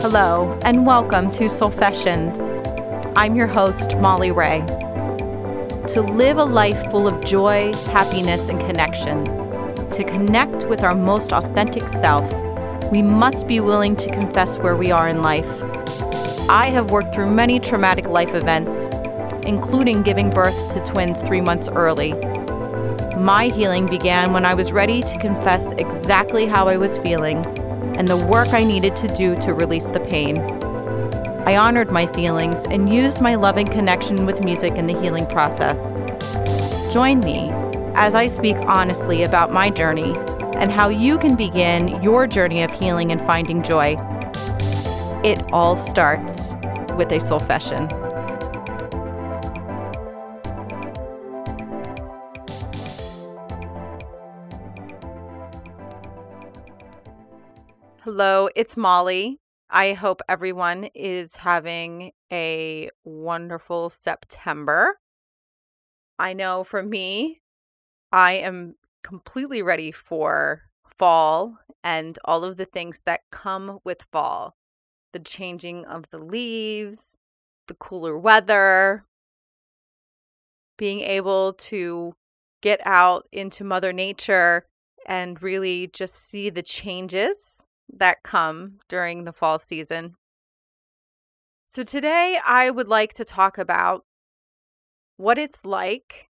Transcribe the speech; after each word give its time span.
Hello, 0.00 0.56
and 0.62 0.86
welcome 0.86 1.28
to 1.32 1.46
Soulfessions. 1.46 2.38
I'm 3.16 3.34
your 3.34 3.48
host, 3.48 3.96
Molly 3.96 4.30
Ray. 4.30 4.60
To 5.88 6.02
live 6.02 6.38
a 6.38 6.44
life 6.44 6.88
full 6.92 7.08
of 7.08 7.24
joy, 7.24 7.72
happiness, 7.86 8.48
and 8.48 8.60
connection, 8.60 9.24
to 9.90 10.04
connect 10.04 10.68
with 10.68 10.84
our 10.84 10.94
most 10.94 11.32
authentic 11.32 11.88
self, 11.88 12.32
we 12.92 13.02
must 13.02 13.48
be 13.48 13.58
willing 13.58 13.96
to 13.96 14.08
confess 14.12 14.56
where 14.58 14.76
we 14.76 14.92
are 14.92 15.08
in 15.08 15.20
life. 15.20 15.50
I 16.48 16.70
have 16.72 16.92
worked 16.92 17.12
through 17.12 17.32
many 17.32 17.58
traumatic 17.58 18.06
life 18.06 18.36
events, 18.36 18.88
including 19.44 20.04
giving 20.04 20.30
birth 20.30 20.72
to 20.74 20.80
twins 20.84 21.22
three 21.22 21.40
months 21.40 21.68
early. 21.70 22.12
My 23.16 23.50
healing 23.52 23.86
began 23.86 24.32
when 24.32 24.46
I 24.46 24.54
was 24.54 24.70
ready 24.70 25.02
to 25.02 25.18
confess 25.18 25.72
exactly 25.72 26.46
how 26.46 26.68
I 26.68 26.76
was 26.76 26.98
feeling 26.98 27.44
and 27.98 28.08
the 28.08 28.16
work 28.16 28.54
I 28.54 28.64
needed 28.64 28.96
to 28.96 29.14
do 29.14 29.36
to 29.40 29.52
release 29.52 29.88
the 29.88 30.00
pain. 30.00 30.38
I 31.46 31.56
honored 31.56 31.90
my 31.90 32.06
feelings 32.06 32.64
and 32.70 32.92
used 32.92 33.20
my 33.20 33.34
loving 33.34 33.66
connection 33.66 34.24
with 34.24 34.40
music 34.40 34.74
in 34.74 34.86
the 34.86 34.98
healing 35.00 35.26
process. 35.26 35.94
Join 36.92 37.20
me 37.20 37.50
as 37.94 38.14
I 38.14 38.28
speak 38.28 38.56
honestly 38.60 39.24
about 39.24 39.52
my 39.52 39.68
journey 39.68 40.14
and 40.54 40.70
how 40.70 40.88
you 40.88 41.18
can 41.18 41.34
begin 41.34 42.00
your 42.02 42.28
journey 42.28 42.62
of 42.62 42.72
healing 42.72 43.10
and 43.10 43.20
finding 43.20 43.62
joy. 43.62 43.96
It 45.24 45.42
all 45.52 45.74
starts 45.74 46.54
with 46.96 47.10
a 47.10 47.18
soulfession. 47.18 47.97
Hello, 58.20 58.48
it's 58.56 58.76
Molly. 58.76 59.38
I 59.70 59.92
hope 59.92 60.22
everyone 60.28 60.88
is 60.92 61.36
having 61.36 62.10
a 62.32 62.90
wonderful 63.04 63.90
September. 63.90 64.98
I 66.18 66.32
know 66.32 66.64
for 66.64 66.82
me, 66.82 67.42
I 68.10 68.32
am 68.32 68.74
completely 69.04 69.62
ready 69.62 69.92
for 69.92 70.62
fall 70.84 71.58
and 71.84 72.18
all 72.24 72.42
of 72.42 72.56
the 72.56 72.64
things 72.64 73.02
that 73.06 73.20
come 73.30 73.78
with 73.84 74.02
fall 74.10 74.56
the 75.12 75.20
changing 75.20 75.86
of 75.86 76.10
the 76.10 76.18
leaves, 76.18 77.16
the 77.68 77.74
cooler 77.74 78.18
weather, 78.18 79.04
being 80.76 81.02
able 81.02 81.52
to 81.52 82.14
get 82.62 82.80
out 82.84 83.28
into 83.30 83.62
Mother 83.62 83.92
Nature 83.92 84.66
and 85.06 85.40
really 85.40 85.86
just 85.92 86.16
see 86.16 86.50
the 86.50 86.64
changes 86.64 87.64
that 87.92 88.22
come 88.22 88.78
during 88.88 89.24
the 89.24 89.32
fall 89.32 89.58
season. 89.58 90.14
So, 91.66 91.82
today 91.82 92.38
I 92.44 92.70
would 92.70 92.88
like 92.88 93.12
to 93.14 93.24
talk 93.24 93.58
about 93.58 94.04
what 95.16 95.36
it's 95.36 95.66
like 95.66 96.28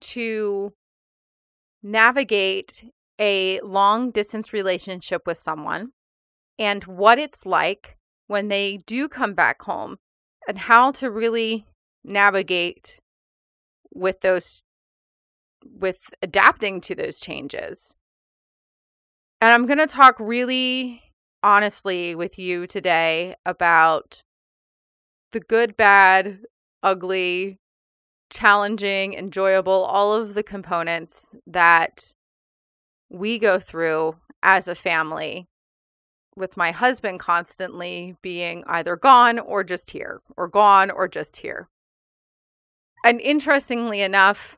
to 0.00 0.72
navigate 1.82 2.84
a 3.18 3.60
long 3.60 4.10
distance 4.10 4.52
relationship 4.52 5.22
with 5.26 5.38
someone 5.38 5.90
and 6.58 6.84
what 6.84 7.18
it's 7.18 7.44
like 7.44 7.96
when 8.26 8.48
they 8.48 8.78
do 8.86 9.08
come 9.08 9.34
back 9.34 9.62
home 9.62 9.98
and 10.48 10.58
how 10.58 10.90
to 10.92 11.10
really 11.10 11.66
navigate 12.04 13.00
with 13.92 14.20
those 14.20 14.64
with 15.64 16.10
adapting 16.20 16.80
to 16.80 16.94
those 16.94 17.20
changes. 17.20 17.94
And 19.42 19.52
I'm 19.52 19.66
going 19.66 19.78
to 19.78 19.88
talk 19.88 20.20
really 20.20 21.02
honestly 21.42 22.14
with 22.14 22.38
you 22.38 22.68
today 22.68 23.34
about 23.44 24.22
the 25.32 25.40
good, 25.40 25.76
bad, 25.76 26.38
ugly, 26.84 27.58
challenging, 28.30 29.14
enjoyable, 29.14 29.72
all 29.72 30.12
of 30.12 30.34
the 30.34 30.44
components 30.44 31.26
that 31.48 32.12
we 33.10 33.40
go 33.40 33.58
through 33.58 34.14
as 34.44 34.68
a 34.68 34.76
family 34.76 35.48
with 36.36 36.56
my 36.56 36.70
husband 36.70 37.18
constantly 37.18 38.14
being 38.22 38.62
either 38.68 38.94
gone 38.94 39.40
or 39.40 39.64
just 39.64 39.90
here, 39.90 40.20
or 40.36 40.46
gone 40.46 40.88
or 40.88 41.08
just 41.08 41.38
here. 41.38 41.68
And 43.04 43.20
interestingly 43.20 44.02
enough, 44.02 44.56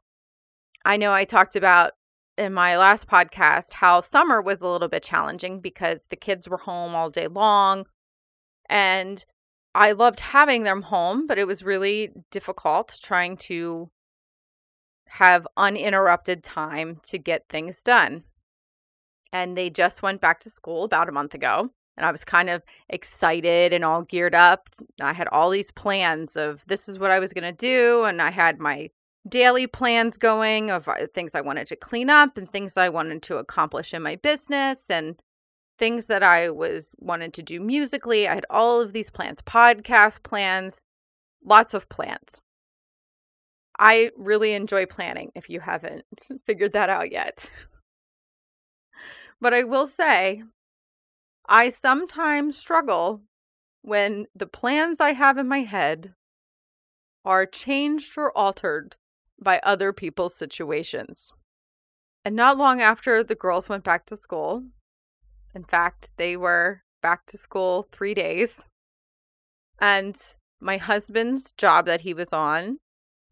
I 0.85 0.99
know 0.99 1.15
I 1.15 1.25
talked 1.25 1.57
about 1.57 1.93
in 2.37 2.53
my 2.53 2.77
last 2.77 3.07
podcast 3.07 3.75
how 3.75 4.01
summer 4.01 4.43
was 4.43 4.61
a 4.61 4.67
little 4.67 4.89
bit 4.89 5.03
challenging 5.03 5.61
because 5.61 6.07
the 6.11 6.17
kids 6.17 6.49
were 6.49 6.59
home 6.59 6.95
all 6.95 7.11
day 7.11 7.29
long 7.29 7.87
and 8.69 9.25
I 9.75 9.93
loved 9.93 10.21
having 10.21 10.63
them 10.63 10.83
home, 10.83 11.27
but 11.27 11.39
it 11.39 11.47
was 11.47 11.65
really 11.65 12.11
difficult 12.31 12.97
trying 13.03 13.37
to 13.39 13.91
have 15.09 15.47
uninterrupted 15.57 16.45
time 16.45 17.01
to 17.05 17.19
get 17.19 17.49
things 17.49 17.83
done. 17.85 18.25
And 19.33 19.57
they 19.57 19.71
just 19.71 20.03
went 20.03 20.21
back 20.21 20.39
to 20.41 20.51
school 20.51 20.85
about 20.85 21.09
a 21.09 21.13
month 21.13 21.35
ago. 21.35 21.71
And 21.97 22.07
I 22.07 22.11
was 22.11 22.25
kind 22.25 22.51
of 22.51 22.63
excited 22.89 23.73
and 23.73 23.85
all 23.85 24.03
geared 24.03 24.35
up. 24.35 24.69
I 25.01 25.13
had 25.13 25.29
all 25.29 25.51
these 25.51 25.71
plans 25.71 26.37
of 26.37 26.63
this 26.67 26.89
is 26.89 26.99
what 26.99 27.11
I 27.11 27.21
was 27.21 27.33
going 27.33 27.45
to 27.45 27.53
do. 27.53 28.05
And 28.05 28.23
I 28.23 28.31
had 28.31 28.61
my 28.61 28.91
daily 29.29 29.67
plans 29.67 30.17
going 30.17 30.71
of 30.71 30.89
uh, 30.89 31.07
things 31.15 31.35
I 31.35 31.41
wanted 31.41 31.67
to 31.69 31.77
clean 31.77 32.11
up 32.11 32.37
and 32.37 32.51
things 32.51 32.77
I 32.77 32.89
wanted 32.89 33.23
to 33.25 33.37
accomplish 33.37 33.95
in 33.95 34.03
my 34.03 34.17
business 34.17 34.91
and 34.91 35.17
things 35.79 36.07
that 36.07 36.23
I 36.23 36.51
was 36.51 36.93
wanted 36.99 37.33
to 37.35 37.43
do 37.43 37.61
musically. 37.61 38.29
I 38.29 38.35
had 38.35 38.47
all 38.51 38.81
of 38.81 38.93
these 38.93 39.11
plans, 39.11 39.41
podcast 39.41 40.23
plans, 40.23 40.85
lots 41.45 41.75
of 41.75 41.89
plans. 41.89 42.41
I 43.79 44.11
really 44.17 44.53
enjoy 44.53 44.87
planning 44.87 45.33
if 45.35 45.51
you 45.51 45.61
haven't 45.61 46.29
figured 46.47 46.73
that 46.75 46.91
out 46.91 47.11
yet. 47.11 47.51
But 49.41 49.53
I 49.53 49.65
will 49.65 49.87
say, 49.87 50.43
I 51.47 51.69
sometimes 51.69 52.57
struggle 52.57 53.23
when 53.83 54.27
the 54.35 54.47
plans 54.47 55.01
I 55.01 55.13
have 55.13 55.37
in 55.39 55.49
my 55.49 55.61
head 55.61 56.15
are 57.25 57.47
changed 57.47 58.17
or 58.17 58.37
altered 58.37 58.97
by 59.41 59.61
other 59.63 59.93
people's 59.93 60.35
situations. 60.35 61.33
And 62.25 62.35
not 62.35 62.57
long 62.57 62.81
after 62.81 63.23
the 63.23 63.35
girls 63.35 63.69
went 63.69 63.85
back 63.85 64.07
to 64.07 64.17
school, 64.17 64.65
in 65.55 65.65
fact, 65.65 66.11
they 66.17 66.37
were 66.37 66.83
back 67.03 67.27
to 67.27 67.37
school 67.37 67.87
three 67.93 68.15
days, 68.15 68.63
and 69.81 70.17
my 70.61 70.79
husband's 70.79 71.53
job 71.53 71.87
that 71.87 72.01
he 72.01 72.15
was 72.15 72.33
on 72.33 72.79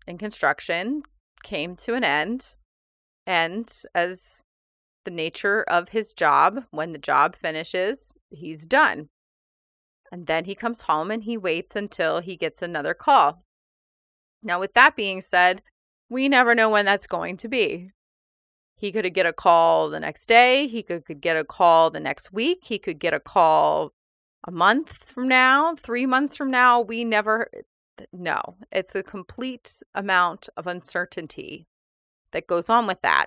in 0.06 0.18
construction 0.18 1.02
came 1.42 1.76
to 1.76 1.94
an 1.94 2.04
end. 2.04 2.56
And 3.26 3.72
as 3.94 4.42
the 5.04 5.10
nature 5.10 5.64
of 5.68 5.90
his 5.90 6.12
job, 6.12 6.64
when 6.70 6.92
the 6.92 6.98
job 6.98 7.36
finishes, 7.36 8.12
he's 8.30 8.66
done. 8.66 9.08
And 10.10 10.26
then 10.26 10.44
he 10.44 10.54
comes 10.54 10.82
home 10.82 11.10
and 11.10 11.24
he 11.24 11.36
waits 11.38 11.74
until 11.74 12.20
he 12.20 12.36
gets 12.36 12.60
another 12.60 12.92
call. 12.92 13.42
Now, 14.42 14.60
with 14.60 14.74
that 14.74 14.96
being 14.96 15.22
said, 15.22 15.62
we 16.12 16.28
never 16.28 16.54
know 16.54 16.68
when 16.68 16.84
that's 16.84 17.06
going 17.06 17.38
to 17.38 17.48
be. 17.48 17.90
He 18.76 18.92
could 18.92 19.12
get 19.14 19.26
a 19.26 19.32
call 19.32 19.90
the 19.90 20.00
next 20.00 20.26
day. 20.26 20.66
He 20.66 20.82
could, 20.82 21.06
could 21.06 21.20
get 21.20 21.36
a 21.36 21.44
call 21.44 21.90
the 21.90 22.00
next 22.00 22.32
week. 22.32 22.60
He 22.64 22.78
could 22.78 22.98
get 22.98 23.14
a 23.14 23.20
call 23.20 23.92
a 24.46 24.50
month 24.50 24.92
from 25.04 25.28
now, 25.28 25.74
three 25.74 26.04
months 26.04 26.36
from 26.36 26.50
now. 26.50 26.80
We 26.80 27.04
never 27.04 27.48
know. 28.12 28.56
It's 28.70 28.94
a 28.94 29.02
complete 29.02 29.80
amount 29.94 30.48
of 30.56 30.66
uncertainty 30.66 31.66
that 32.32 32.46
goes 32.46 32.68
on 32.68 32.86
with 32.86 33.00
that. 33.02 33.26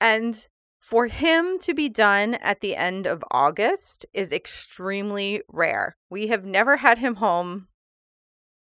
And 0.00 0.48
for 0.80 1.06
him 1.06 1.58
to 1.60 1.74
be 1.74 1.88
done 1.88 2.34
at 2.34 2.62
the 2.62 2.74
end 2.74 3.06
of 3.06 3.22
August 3.30 4.06
is 4.14 4.32
extremely 4.32 5.42
rare. 5.48 5.96
We 6.08 6.28
have 6.28 6.44
never 6.44 6.78
had 6.78 6.98
him 6.98 7.16
home 7.16 7.68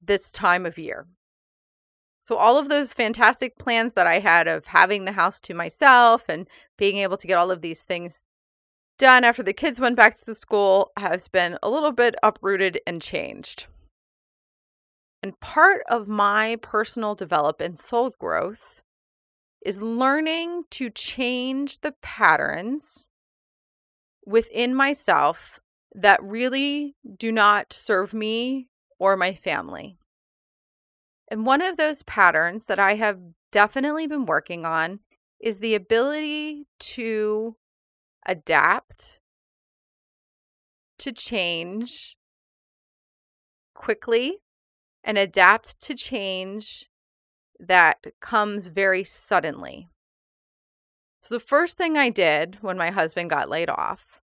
this 0.03 0.31
time 0.33 0.67
of 0.67 0.77
year. 0.77 1.07
So, 2.25 2.37
all 2.37 2.57
of 2.57 2.69
those 2.69 2.93
fantastic 2.93 3.59
plans 3.59 3.95
that 3.95 4.07
I 4.07 4.21
had 4.21 4.47
of 4.47 4.65
having 4.67 5.05
the 5.05 5.13
house 5.13 5.41
to 5.41 5.55
myself 5.55 6.23
and 6.29 6.47
being 6.79 6.99
able 6.99 7.17
to 7.17 7.27
get 7.27 7.37
all 7.37 7.51
of 7.51 7.63
these 7.63 7.83
things 7.83 8.23
done 8.97 9.25
after 9.25 9.43
the 9.43 9.53
kids 9.53 9.81
went 9.81 9.97
back 9.97 10.15
to 10.15 10.25
the 10.25 10.37
school 10.37 10.93
has 10.97 11.27
been 11.27 11.59
a 11.65 11.69
little 11.69 11.91
bit 11.91 12.15
uprooted 12.23 12.81
and 12.87 13.03
changed. 13.03 13.67
And 15.21 15.39
part 15.41 15.83
of 15.89 16.07
my 16.07 16.59
personal 16.63 17.17
development 17.17 17.71
and 17.71 17.79
soul 17.79 18.15
growth 18.21 18.83
is 19.67 19.83
learning 19.83 20.63
to 20.71 20.91
change 20.91 21.81
the 21.81 21.95
patterns 22.03 23.09
within 24.25 24.77
myself 24.77 25.59
that 25.93 26.23
really 26.23 26.95
do 27.19 27.33
not 27.33 27.73
serve 27.73 28.15
me 28.15 28.69
or 29.01 29.17
my 29.17 29.35
family. 29.35 29.99
And 31.33 31.47
one 31.47 31.63
of 31.63 31.79
those 31.79 32.03
patterns 32.03 32.67
that 32.67 32.79
I 32.79 32.97
have 32.97 33.19
definitely 33.53 34.07
been 34.07 34.27
working 34.27 34.67
on 34.67 35.01
is 35.41 35.61
the 35.61 35.75
ability 35.75 36.67
to 36.79 37.57
adapt 38.27 39.19
to 40.99 41.11
change 41.11 42.19
quickly 43.75 44.41
and 45.03 45.17
adapt 45.17 45.81
to 45.81 45.95
change 45.95 46.91
that 47.59 48.05
comes 48.21 48.67
very 48.67 49.03
suddenly. 49.03 49.89
So, 51.23 51.35
the 51.35 51.41
first 51.41 51.79
thing 51.79 51.97
I 51.97 52.11
did 52.11 52.59
when 52.61 52.77
my 52.77 52.91
husband 52.91 53.31
got 53.31 53.49
laid 53.49 53.71
off 53.71 54.21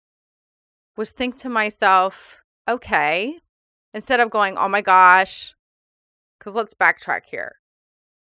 was 0.97 1.11
think 1.11 1.37
to 1.37 1.49
myself, 1.49 2.39
okay, 2.69 3.39
instead 3.95 4.19
of 4.19 4.31
going, 4.31 4.59
oh 4.59 4.69
my 4.69 4.81
gosh, 4.81 5.55
because 6.47 6.57
let's 6.57 6.75
backtrack 6.75 7.23
here. 7.29 7.57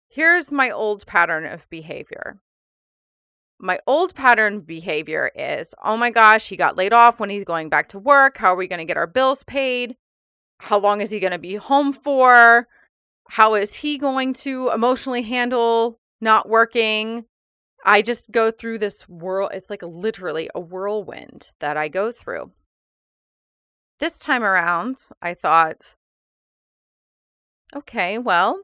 Here's 0.07 0.51
my 0.51 0.71
old 0.71 1.06
pattern 1.06 1.45
of 1.45 1.69
behavior. 1.69 2.41
My 3.59 3.79
old 3.85 4.15
pattern 4.15 4.61
behavior 4.61 5.29
is, 5.35 5.75
oh 5.83 5.95
my 5.95 6.09
gosh, 6.09 6.50
he 6.50 6.57
got 6.57 6.75
laid 6.75 6.91
off 6.91 7.19
when 7.19 7.29
he's 7.29 7.44
going 7.44 7.69
back 7.69 7.89
to 7.89 8.00
work. 8.00 8.38
How 8.38 8.53
are 8.53 8.56
we 8.56 8.67
going 8.67 8.79
to 8.79 8.85
get 8.85 8.97
our 8.97 9.06
bills 9.06 9.44
paid? 9.44 9.95
How 10.57 10.79
long 10.79 11.01
is 11.01 11.11
he 11.11 11.19
going 11.19 11.33
to 11.33 11.38
be 11.38 11.56
home 11.56 11.94
for? 11.94 12.67
How 13.29 13.53
is 13.53 13.75
he 13.75 14.00
going 14.00 14.33
to 14.35 14.71
emotionally 14.73 15.21
handle 15.21 16.00
not 16.19 16.50
working? 16.50 17.25
I 17.85 18.01
just 18.01 18.31
go 18.31 18.50
through 18.50 18.79
this 18.79 19.07
whirl. 19.07 19.50
It's 19.50 19.69
like 19.69 19.83
literally 19.83 20.50
a 20.55 20.59
whirlwind 20.59 21.51
that 21.59 21.77
I 21.77 21.89
go 21.89 22.12
through. 22.12 22.51
This 24.00 24.17
time 24.17 24.44
around, 24.44 24.97
I 25.21 25.35
thought, 25.35 25.95
okay, 27.75 28.18
well, 28.18 28.62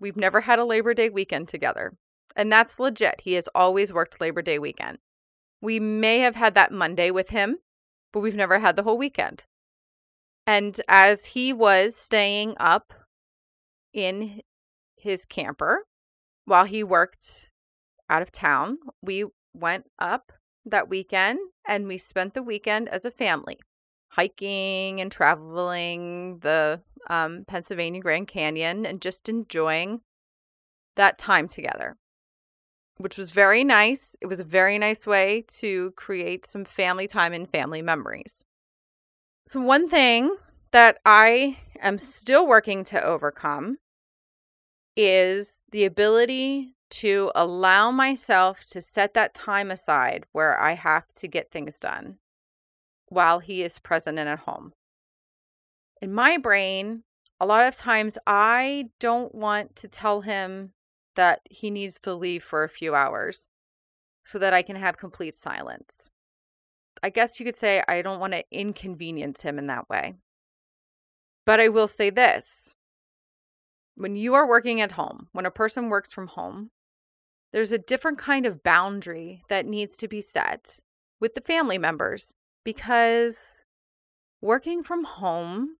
we've 0.00 0.16
never 0.16 0.42
had 0.42 0.58
a 0.58 0.64
Labor 0.64 0.94
Day 0.94 1.08
weekend 1.08 1.48
together. 1.48 1.96
And 2.34 2.52
that's 2.52 2.78
legit. 2.78 3.22
He 3.22 3.34
has 3.34 3.48
always 3.54 3.92
worked 3.92 4.20
Labor 4.20 4.42
Day 4.42 4.58
weekend. 4.58 4.98
We 5.60 5.80
may 5.80 6.18
have 6.18 6.36
had 6.36 6.54
that 6.54 6.72
Monday 6.72 7.10
with 7.10 7.30
him, 7.30 7.58
but 8.12 8.20
we've 8.20 8.34
never 8.34 8.58
had 8.58 8.76
the 8.76 8.82
whole 8.82 8.98
weekend. 8.98 9.44
And 10.46 10.80
as 10.86 11.26
he 11.26 11.52
was 11.52 11.96
staying 11.96 12.54
up 12.60 12.92
in 13.92 14.42
his 14.96 15.24
camper 15.24 15.86
while 16.44 16.66
he 16.66 16.84
worked 16.84 17.50
out 18.08 18.22
of 18.22 18.30
town, 18.30 18.78
we 19.02 19.24
went 19.54 19.86
up 19.98 20.32
that 20.64 20.88
weekend 20.88 21.38
and 21.66 21.88
we 21.88 21.98
spent 21.98 22.34
the 22.34 22.42
weekend 22.42 22.88
as 22.88 23.04
a 23.04 23.10
family 23.10 23.58
hiking 24.16 24.98
and 25.02 25.12
traveling 25.12 26.38
the 26.38 26.80
um, 27.10 27.44
Pennsylvania 27.46 28.00
Grand 28.00 28.26
Canyon 28.26 28.86
and 28.86 29.02
just 29.02 29.28
enjoying 29.28 30.00
that 30.96 31.18
time 31.18 31.46
together, 31.46 31.98
which 32.96 33.18
was 33.18 33.30
very 33.30 33.62
nice. 33.62 34.16
It 34.22 34.26
was 34.26 34.40
a 34.40 34.44
very 34.44 34.78
nice 34.78 35.06
way 35.06 35.44
to 35.60 35.92
create 35.96 36.46
some 36.46 36.64
family 36.64 37.06
time 37.06 37.34
and 37.34 37.48
family 37.48 37.82
memories. 37.82 38.42
So, 39.48 39.60
one 39.60 39.86
thing 39.86 40.34
that 40.72 40.98
I 41.04 41.58
am 41.80 41.98
still 41.98 42.48
working 42.48 42.84
to 42.84 43.04
overcome 43.04 43.76
is 44.96 45.60
the 45.72 45.84
ability 45.84 46.74
to 46.88 47.30
allow 47.34 47.90
myself 47.90 48.64
to 48.70 48.80
set 48.80 49.12
that 49.12 49.34
time 49.34 49.70
aside 49.70 50.24
where 50.32 50.58
I 50.58 50.72
have 50.72 51.12
to 51.16 51.28
get 51.28 51.50
things 51.50 51.78
done 51.78 52.16
while 53.08 53.38
he 53.38 53.62
is 53.62 53.78
present 53.78 54.18
and 54.18 54.28
at 54.28 54.40
home. 54.40 54.72
In 56.02 56.12
my 56.12 56.38
brain, 56.38 57.02
a 57.40 57.46
lot 57.46 57.66
of 57.66 57.76
times 57.76 58.18
I 58.26 58.90
don't 59.00 59.34
want 59.34 59.76
to 59.76 59.88
tell 59.88 60.20
him 60.20 60.72
that 61.16 61.40
he 61.50 61.70
needs 61.70 62.00
to 62.02 62.14
leave 62.14 62.44
for 62.44 62.64
a 62.64 62.68
few 62.68 62.94
hours 62.94 63.48
so 64.24 64.38
that 64.38 64.52
I 64.52 64.62
can 64.62 64.76
have 64.76 64.98
complete 64.98 65.34
silence. 65.34 66.10
I 67.02 67.10
guess 67.10 67.38
you 67.38 67.46
could 67.46 67.56
say 67.56 67.82
I 67.86 68.02
don't 68.02 68.20
want 68.20 68.32
to 68.32 68.44
inconvenience 68.50 69.42
him 69.42 69.58
in 69.58 69.66
that 69.68 69.88
way. 69.88 70.14
But 71.44 71.60
I 71.60 71.68
will 71.68 71.88
say 71.88 72.10
this 72.10 72.74
when 73.94 74.16
you 74.16 74.34
are 74.34 74.46
working 74.46 74.80
at 74.80 74.92
home, 74.92 75.28
when 75.32 75.46
a 75.46 75.50
person 75.50 75.88
works 75.88 76.12
from 76.12 76.26
home, 76.26 76.70
there's 77.52 77.72
a 77.72 77.78
different 77.78 78.18
kind 78.18 78.44
of 78.44 78.62
boundary 78.62 79.42
that 79.48 79.64
needs 79.64 79.96
to 79.98 80.08
be 80.08 80.20
set 80.20 80.80
with 81.20 81.34
the 81.34 81.40
family 81.40 81.78
members 81.78 82.34
because 82.66 83.62
working 84.42 84.82
from 84.82 85.04
home 85.04 85.76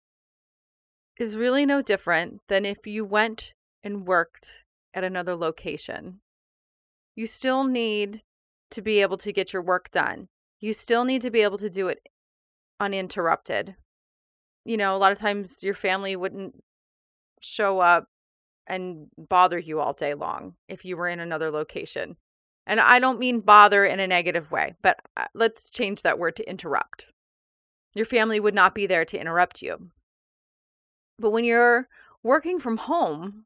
is 1.18 1.36
really 1.36 1.66
no 1.66 1.82
different 1.82 2.40
than 2.48 2.64
if 2.64 2.86
you 2.86 3.04
went 3.04 3.52
and 3.82 4.06
worked 4.06 4.62
at 4.94 5.02
another 5.02 5.34
location. 5.34 6.20
You 7.16 7.26
still 7.26 7.64
need 7.64 8.22
to 8.70 8.82
be 8.82 9.02
able 9.02 9.16
to 9.18 9.32
get 9.32 9.52
your 9.52 9.62
work 9.62 9.90
done. 9.90 10.28
You 10.60 10.72
still 10.72 11.04
need 11.04 11.22
to 11.22 11.30
be 11.30 11.40
able 11.40 11.58
to 11.58 11.68
do 11.68 11.88
it 11.88 11.98
uninterrupted. 12.78 13.74
You 14.64 14.76
know, 14.76 14.94
a 14.94 14.98
lot 14.98 15.10
of 15.10 15.18
times 15.18 15.64
your 15.64 15.74
family 15.74 16.14
wouldn't 16.14 16.54
show 17.40 17.80
up 17.80 18.04
and 18.64 19.08
bother 19.18 19.58
you 19.58 19.80
all 19.80 19.92
day 19.92 20.14
long 20.14 20.54
if 20.68 20.84
you 20.84 20.96
were 20.96 21.08
in 21.08 21.18
another 21.18 21.50
location. 21.50 22.16
And 22.66 22.80
I 22.80 22.98
don't 22.98 23.20
mean 23.20 23.40
bother 23.40 23.84
in 23.84 24.00
a 24.00 24.06
negative 24.06 24.50
way, 24.50 24.74
but 24.82 24.98
uh, 25.16 25.26
let's 25.34 25.70
change 25.70 26.02
that 26.02 26.18
word 26.18 26.34
to 26.36 26.50
interrupt. 26.50 27.06
Your 27.94 28.06
family 28.06 28.40
would 28.40 28.54
not 28.54 28.74
be 28.74 28.86
there 28.86 29.04
to 29.04 29.18
interrupt 29.18 29.62
you. 29.62 29.90
But 31.18 31.30
when 31.30 31.44
you're 31.44 31.88
working 32.22 32.58
from 32.58 32.76
home, 32.76 33.44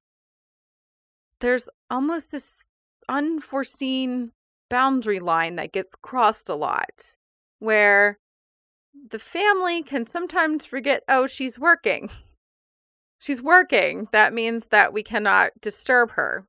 there's 1.41 1.69
almost 1.91 2.33
this 2.33 2.67
unforeseen 3.09 4.33
boundary 4.71 5.21
line 5.21 5.57
that 5.57 5.73
gets 5.73 5.95
crossed 5.95 6.49
a 6.49 6.55
lot 6.55 7.17
where 7.59 8.19
the 9.11 9.19
family 9.19 9.83
can 9.83 10.07
sometimes 10.07 10.65
forget, 10.65 11.03
oh, 11.09 11.27
she's 11.27 11.59
working. 11.59 12.11
She's 13.23 13.43
working. 13.43 14.09
That 14.13 14.33
means 14.33 14.69
that 14.71 14.95
we 14.95 15.03
cannot 15.03 15.53
disturb 15.61 16.13
her. 16.13 16.47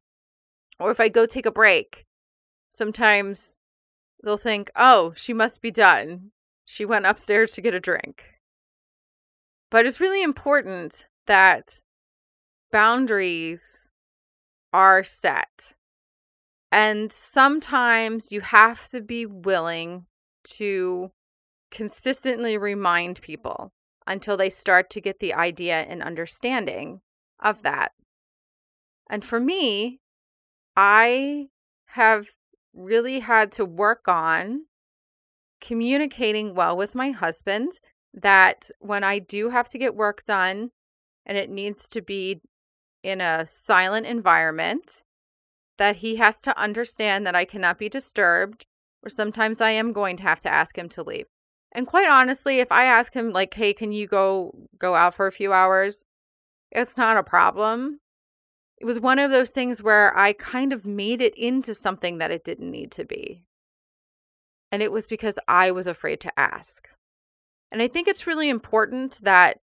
Or 0.79 0.89
if 0.89 1.01
I 1.01 1.09
go 1.09 1.25
take 1.25 1.45
a 1.45 1.51
break, 1.51 2.06
sometimes 2.71 3.57
they'll 4.23 4.38
think, 4.38 4.71
oh, 4.75 5.13
she 5.15 5.33
must 5.33 5.62
be 5.62 5.69
done. 5.69 6.31
She 6.65 6.85
went 6.85 7.06
upstairs 7.06 7.51
to 7.53 7.62
get 7.62 7.75
a 7.75 7.79
drink. 7.79 8.23
But 9.69 9.85
it's 9.85 10.00
really 10.00 10.23
important 10.23 11.06
that 11.27 11.81
boundaries 12.71 13.62
are 14.73 15.03
set. 15.03 15.75
And 16.71 17.12
sometimes 17.12 18.31
you 18.31 18.41
have 18.41 18.88
to 18.89 19.01
be 19.01 19.25
willing 19.25 20.05
to 20.55 21.12
consistently 21.69 22.57
remind 22.57 23.22
people 23.22 23.74
until 24.07 24.38
they 24.38 24.50
start 24.50 24.89
to 24.89 25.01
get 25.01 25.19
the 25.19 25.34
idea 25.34 25.81
and 25.81 26.01
understanding 26.01 27.01
of 27.39 27.63
that. 27.63 27.91
And 29.10 29.24
for 29.24 29.39
me, 29.39 30.00
I 30.75 31.48
have 31.88 32.27
really 32.74 33.20
had 33.20 33.51
to 33.54 33.66
work 33.66 34.08
on 34.08 34.66
communicating 35.60 36.56
well 36.56 36.75
with 36.75 36.96
my 36.96 37.12
husband 37.12 37.80
that 38.13 38.70
when 38.80 39.04
I 39.04 39.20
do 39.20 39.50
have 39.50 39.70
to 39.70 39.78
get 39.78 39.96
work 39.96 40.25
done 40.25 40.72
and 41.25 41.38
it 41.38 41.50
needs 41.50 41.88
to 41.90 42.01
be 42.01 42.42
in 43.04 43.22
a 43.22 43.48
silent 43.48 44.06
environment, 44.06 45.04
that 45.78 45.98
he 45.98 46.18
has 46.18 46.42
to 46.42 46.58
understand 46.58 47.25
that 47.25 47.36
I 47.36 47.46
cannot 47.46 47.78
be 47.78 47.90
disturbed, 47.90 48.66
or 49.04 49.10
sometimes 49.10 49.62
I 49.62 49.72
am 49.72 49.94
going 49.94 50.18
to 50.18 50.24
have 50.24 50.40
to 50.42 50.54
ask 50.54 50.78
him 50.78 50.90
to 50.90 51.04
leave. 51.04 51.25
And 51.72 51.88
quite 51.88 52.10
honestly, 52.10 52.60
if 52.60 52.72
I 52.72 52.84
ask 52.86 53.13
him 53.13 53.32
like, 53.32 53.54
"Hey, 53.54 53.74
can 53.74 53.92
you 53.92 54.06
go 54.06 54.54
go 54.78 54.94
out 54.94 55.16
for 55.16 55.25
a 55.25 55.32
few 55.32 55.54
hours?" 55.54 56.04
It's 56.72 56.98
not 56.98 57.18
a 57.18 57.24
problem 57.24 58.00
it 58.81 58.85
was 58.85 59.00
one 59.00 59.19
of 59.19 59.29
those 59.29 59.51
things 59.51 59.83
where 59.83 60.17
I 60.17 60.33
kind 60.33 60.73
of 60.73 60.88
made 60.88 61.21
it 61.21 61.35
into 61.38 61.75
something 61.75 62.17
that 62.17 62.31
it 62.31 62.43
didn't 62.43 62.71
need 62.71 62.91
to 62.93 63.05
be. 63.05 63.43
And 64.71 64.81
it 64.81 64.91
was 64.91 65.05
because 65.05 65.38
I 65.47 65.69
was 65.69 65.85
afraid 65.85 66.19
to 66.21 66.39
ask. 66.39 66.88
And 67.71 67.79
I 67.79 67.88
think 67.88 68.07
it's 68.07 68.25
really 68.25 68.50
important 68.50 69.19
that 69.21 69.59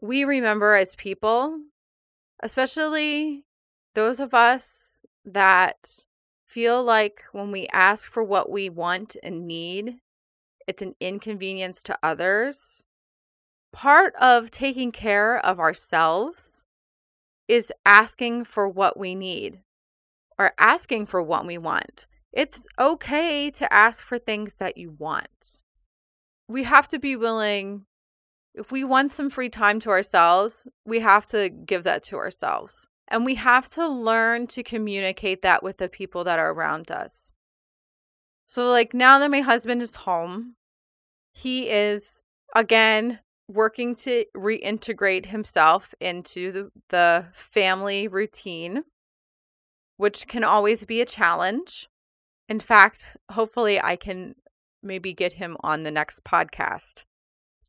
we 0.00 0.24
remember 0.24 0.74
as 0.74 0.96
people, 0.96 1.60
especially 2.42 3.44
those 3.94 4.20
of 4.20 4.32
us 4.32 5.02
that 5.26 6.06
feel 6.46 6.82
like 6.82 7.24
when 7.32 7.52
we 7.52 7.68
ask 7.74 8.10
for 8.10 8.24
what 8.24 8.50
we 8.50 8.70
want 8.70 9.18
and 9.22 9.46
need, 9.46 9.96
it's 10.66 10.80
an 10.80 10.94
inconvenience 10.98 11.82
to 11.82 11.98
others. 12.02 12.86
Part 13.70 14.14
of 14.18 14.50
taking 14.50 14.92
care 14.92 15.44
of 15.44 15.60
ourselves 15.60 16.64
is 17.48 17.72
asking 17.86 18.44
for 18.44 18.68
what 18.68 18.98
we 18.98 19.14
need 19.14 19.60
or 20.38 20.52
asking 20.58 21.06
for 21.06 21.22
what 21.22 21.46
we 21.46 21.58
want. 21.58 22.06
It's 22.32 22.66
okay 22.78 23.50
to 23.50 23.72
ask 23.72 24.04
for 24.04 24.18
things 24.18 24.56
that 24.56 24.76
you 24.76 24.94
want. 24.98 25.62
We 26.46 26.64
have 26.64 26.88
to 26.88 26.98
be 26.98 27.16
willing, 27.16 27.86
if 28.54 28.70
we 28.70 28.84
want 28.84 29.10
some 29.10 29.30
free 29.30 29.48
time 29.48 29.80
to 29.80 29.90
ourselves, 29.90 30.66
we 30.84 31.00
have 31.00 31.26
to 31.28 31.48
give 31.48 31.84
that 31.84 32.02
to 32.04 32.16
ourselves. 32.16 32.88
And 33.08 33.24
we 33.24 33.36
have 33.36 33.70
to 33.70 33.88
learn 33.88 34.46
to 34.48 34.62
communicate 34.62 35.42
that 35.42 35.62
with 35.62 35.78
the 35.78 35.88
people 35.88 36.24
that 36.24 36.38
are 36.38 36.52
around 36.52 36.90
us. 36.90 37.32
So, 38.46 38.70
like 38.70 38.92
now 38.92 39.18
that 39.18 39.30
my 39.30 39.40
husband 39.40 39.80
is 39.82 39.96
home, 39.96 40.56
he 41.32 41.70
is 41.70 42.24
again 42.54 43.20
working 43.48 43.94
to 43.94 44.24
reintegrate 44.36 45.26
himself 45.26 45.94
into 46.00 46.70
the, 46.90 47.26
family 47.32 48.06
routine, 48.06 48.84
which 49.96 50.28
can 50.28 50.44
always 50.44 50.84
be 50.84 51.00
a 51.00 51.06
challenge. 51.06 51.88
In 52.48 52.60
fact, 52.60 53.16
hopefully, 53.30 53.80
I 53.80 53.96
can 53.96 54.34
maybe 54.82 55.12
get 55.12 55.34
him 55.34 55.56
on 55.60 55.82
the 55.82 55.90
next 55.90 56.22
podcast 56.24 57.04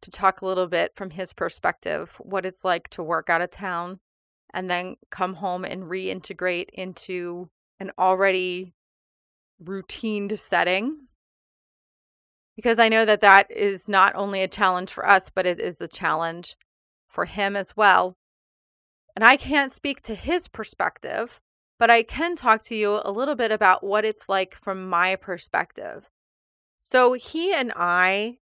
to 0.01 0.11
talk 0.11 0.41
a 0.41 0.45
little 0.45 0.67
bit 0.67 0.93
from 0.95 1.09
his 1.09 1.33
perspective 1.33 2.15
what 2.19 2.45
it's 2.45 2.63
like 2.63 2.87
to 2.89 3.03
work 3.03 3.29
out 3.29 3.41
of 3.41 3.51
town 3.51 3.99
and 4.53 4.69
then 4.69 4.95
come 5.09 5.35
home 5.35 5.65
and 5.65 5.83
reintegrate 5.83 6.69
into 6.73 7.49
an 7.79 7.91
already 7.97 8.73
routine 9.59 10.29
setting 10.35 11.08
because 12.59 12.77
I 12.77 12.89
know 12.89 13.05
that 13.05 13.21
that 13.21 13.49
is 13.49 13.87
not 13.87 14.11
only 14.15 14.41
a 14.41 14.47
challenge 14.49 14.91
for 14.91 15.07
us, 15.07 15.31
but 15.33 15.45
it 15.45 15.61
is 15.61 15.79
a 15.79 15.87
challenge 15.87 16.57
for 17.07 17.23
him 17.23 17.55
as 17.55 17.77
well. 17.77 18.17
And 19.15 19.23
I 19.23 19.37
can't 19.37 19.71
speak 19.71 20.01
to 20.01 20.13
his 20.13 20.49
perspective, 20.49 21.39
but 21.77 21.89
I 21.89 22.03
can 22.03 22.35
talk 22.35 22.61
to 22.63 22.75
you 22.75 22.99
a 23.01 23.13
little 23.13 23.35
bit 23.35 23.53
about 23.53 23.81
what 23.81 24.03
it's 24.03 24.27
like 24.27 24.57
from 24.61 24.89
my 24.89 25.15
perspective. 25.15 26.09
So 26.77 27.13
he 27.13 27.53
and 27.53 27.71
I 27.77 28.39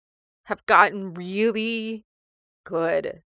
have 0.43 0.65
gotten 0.65 1.13
really 1.13 2.03
good 2.65 3.21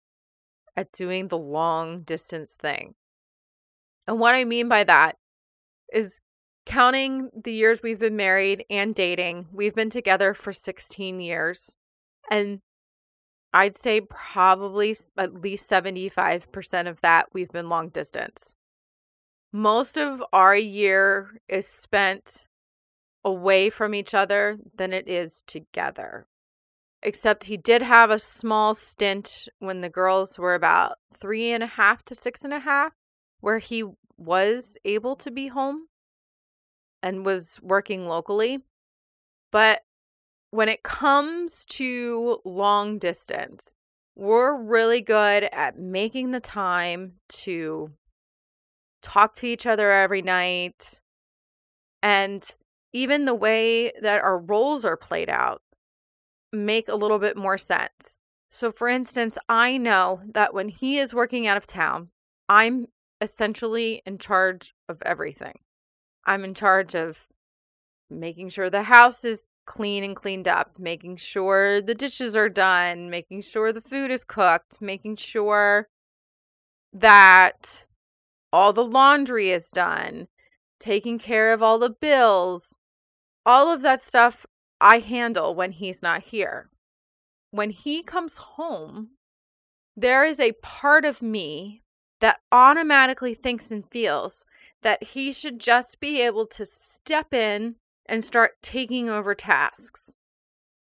at 0.77 0.91
doing 0.91 1.29
the 1.29 1.39
long 1.39 2.03
distance 2.03 2.57
thing. 2.61 2.97
And 4.09 4.19
what 4.19 4.35
I 4.35 4.43
mean 4.43 4.69
by 4.69 4.83
that 4.83 5.15
is 5.95 6.19
counting 6.65 7.31
the 7.35 7.53
years 7.53 7.81
we've 7.83 7.99
been 7.99 8.17
married 8.17 8.65
and 8.71 8.95
dating, 8.95 9.47
we've 9.53 9.75
been 9.75 9.91
together 9.91 10.35
for 10.35 10.53
16 10.53 11.21
years. 11.21 11.77
And 12.31 12.61
I'd 13.53 13.77
say 13.77 14.01
probably 14.01 14.97
at 15.19 15.35
least 15.35 15.69
75% 15.69 16.89
of 16.89 17.01
that 17.03 17.27
we've 17.33 17.51
been 17.51 17.69
long 17.69 17.89
distance. 17.89 18.55
Most 19.53 19.99
of 19.99 20.25
our 20.33 20.57
year 20.57 21.39
is 21.49 21.67
spent 21.67 22.49
away 23.25 23.69
from 23.69 23.95
each 23.95 24.15
other 24.15 24.59
than 24.75 24.93
it 24.93 25.07
is 25.09 25.45
together. 25.47 26.27
Except 27.03 27.45
he 27.45 27.57
did 27.57 27.83
have 27.83 28.11
a 28.11 28.19
small 28.19 28.75
stint 28.75 29.49
when 29.59 29.81
the 29.81 29.91
girls 29.91 30.39
were 30.39 30.55
about 30.55 30.99
three 31.21 31.53
and 31.53 31.63
a 31.63 31.67
half 31.67 32.05
to 32.05 32.15
six 32.15 32.45
and 32.45 32.55
a 32.55 32.61
half, 32.61 32.93
where 33.41 33.59
he 33.59 33.85
was 34.17 34.77
able 34.85 35.17
to 35.17 35.31
be 35.31 35.49
home 35.49 35.89
and 37.03 37.27
was 37.27 37.59
working 37.63 38.07
locally. 38.07 38.61
But 39.51 39.83
when 40.51 40.69
it 40.69 40.83
comes 40.83 41.65
to 41.71 42.39
long 42.45 42.99
distance, 42.99 43.75
we're 44.15 44.55
really 44.55 45.01
good 45.01 45.45
at 45.45 45.79
making 45.79 46.31
the 46.31 46.41
time 46.41 47.15
to 47.29 47.91
talk 49.03 49.35
to 49.35 49.47
each 49.47 49.67
other 49.67 49.91
every 49.91 50.23
night. 50.23 51.01
And 52.03 52.49
even 52.93 53.25
the 53.25 53.35
way 53.35 53.93
that 54.01 54.23
our 54.23 54.39
roles 54.39 54.85
are 54.85 54.97
played 54.97 55.31
out 55.31 55.63
make 56.53 56.89
a 56.89 56.95
little 56.95 57.19
bit 57.19 57.37
more 57.37 57.59
sense. 57.59 58.21
So, 58.51 58.71
for 58.71 58.89
instance, 58.89 59.39
I 59.49 59.79
know 59.79 60.21
that 60.35 60.53
when 60.53 60.69
he 60.69 60.99
is 60.99 61.15
working 61.15 61.47
out 61.47 61.57
of 61.57 61.67
town, 61.67 62.11
I'm 62.49 62.89
essentially 63.21 64.03
in 64.05 64.19
charge 64.19 64.75
of 64.89 65.01
everything. 65.07 65.61
I'm 66.27 66.45
in 66.45 66.55
charge 66.55 66.95
of 66.95 67.27
making 68.11 68.51
sure 68.51 68.71
the 68.71 68.85
house 68.85 69.25
is 69.25 69.47
clean 69.67 70.05
and 70.05 70.17
cleaned 70.17 70.49
up, 70.49 70.79
making 70.79 71.17
sure 71.17 71.81
the 71.81 71.95
dishes 71.95 72.37
are 72.37 72.49
done, 72.49 73.11
making 73.11 73.43
sure 73.43 73.73
the 73.73 73.81
food 73.81 74.11
is 74.11 74.25
cooked, 74.25 74.81
making 74.81 75.17
sure 75.17 75.89
that 76.93 77.87
all 78.53 78.73
the 78.73 78.85
laundry 78.85 79.51
is 79.51 79.69
done, 79.69 80.29
taking 80.79 81.19
care 81.19 81.53
of 81.53 81.63
all 81.63 81.79
the 81.79 81.91
bills. 81.91 82.75
All 83.47 83.73
of 83.73 83.83
that 83.83 84.05
stuff 84.05 84.47
I 84.81 84.99
handle 84.99 85.55
when 85.55 85.73
he's 85.73 86.03
not 86.03 86.25
here. 86.25 86.69
When 87.51 87.71
he 87.71 88.03
comes 88.03 88.37
home, 88.37 89.11
there 89.97 90.25
is 90.25 90.41
a 90.41 90.53
part 90.63 91.05
of 91.05 91.23
me 91.23 91.83
that 92.21 92.41
automatically 92.51 93.35
thinks 93.35 93.71
and 93.71 93.85
feels 93.91 94.45
that 94.83 95.03
he 95.03 95.33
should 95.33 95.59
just 95.59 96.01
be 96.01 96.21
able 96.21 96.47
to 96.47 96.67
step 96.67 97.33
in 97.33 97.77
and 98.07 98.25
start 98.25 98.53
taking 98.63 99.09
over 99.09 99.35
tasks. 99.35 100.11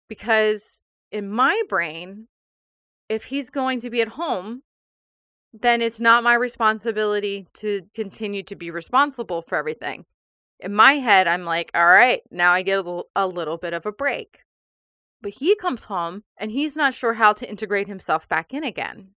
Because 0.07 0.83
in 1.11 1.29
my 1.29 1.61
brain, 1.67 2.27
if 3.07 3.25
he's 3.25 3.49
going 3.49 3.79
to 3.81 3.89
be 3.89 4.01
at 4.01 4.09
home, 4.09 4.61
then 5.51 5.81
it's 5.81 5.99
not 5.99 6.23
my 6.23 6.35
responsibility 6.35 7.47
to 7.55 7.83
continue 7.95 8.43
to 8.43 8.55
be 8.55 8.69
responsible 8.69 9.41
for 9.41 9.57
everything. 9.57 10.05
In 10.59 10.75
my 10.75 10.93
head, 10.93 11.27
I'm 11.27 11.43
like, 11.43 11.71
all 11.73 11.87
right, 11.87 12.21
now 12.29 12.51
I 12.53 12.61
get 12.61 12.85
a 13.15 13.27
little, 13.27 13.57
bit 13.57 13.73
of 13.73 13.85
a 13.85 13.91
break. 13.91 14.39
But 15.21 15.33
he 15.33 15.55
comes 15.55 15.85
home 15.85 16.23
and 16.37 16.51
he's 16.51 16.75
not 16.75 16.93
sure 16.93 17.15
how 17.15 17.33
to 17.33 17.49
integrate 17.49 17.87
himself 17.87 18.27
back 18.29 18.53
in 18.53 18.63
again. 18.63 19.09